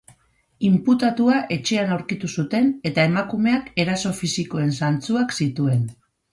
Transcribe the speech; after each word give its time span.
Inputatua 0.69 1.35
etxean 1.57 1.93
aurkitu 1.97 2.31
zuten 2.37 2.73
eta 2.93 3.07
emakumeak 3.11 3.71
eraso 3.87 4.17
fisikoen 4.23 4.77
zantzuak 4.83 5.41
zituen. 5.41 5.89